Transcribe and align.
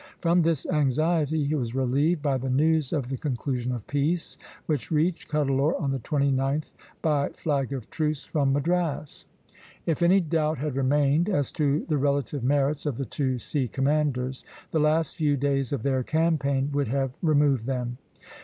From 0.19 0.41
this 0.41 0.65
anxiety 0.65 1.43
he 1.43 1.53
was 1.53 1.75
relieved 1.75 2.23
by 2.23 2.39
the 2.39 2.49
news 2.49 2.91
of 2.91 3.09
the 3.09 3.17
conclusion 3.17 3.71
of 3.71 3.85
peace, 3.85 4.35
which 4.65 4.89
reached 4.89 5.29
Cuddalore 5.29 5.79
on 5.79 5.91
the 5.91 5.99
29th 5.99 6.73
by 7.03 7.29
flag 7.29 7.71
of 7.71 7.87
truce 7.91 8.25
from 8.25 8.51
Madras. 8.51 9.27
If 9.85 10.01
any 10.01 10.19
doubt 10.19 10.57
had 10.57 10.75
remained 10.75 11.29
as 11.29 11.51
to 11.51 11.85
the 11.87 11.99
relative 11.99 12.43
merits 12.43 12.87
of 12.87 12.97
the 12.97 13.05
two 13.05 13.37
sea 13.37 13.67
commanders, 13.67 14.43
the 14.71 14.79
last 14.79 15.17
few 15.17 15.37
days 15.37 15.71
of 15.71 15.83
their 15.83 16.01
campaign 16.01 16.71
would 16.73 16.87
have 16.87 17.11
removed 17.21 17.67
them. 17.67 17.99